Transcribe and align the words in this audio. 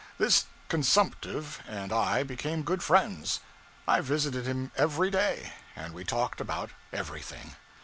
This 0.17 0.45
consumptive 0.67 1.61
and 1.67 1.93
I 1.93 2.23
became 2.23 2.63
good 2.63 2.81
friends. 2.81 3.39
I 3.87 4.01
visited 4.01 4.47
him 4.47 4.71
every 4.75 5.11
day, 5.11 5.53
and 5.75 5.93
we 5.93 6.03
talked 6.03 6.41
about 6.41 6.71
everything. 6.91 7.55